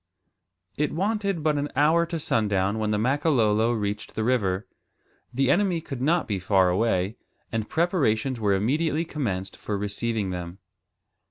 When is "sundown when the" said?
2.17-2.97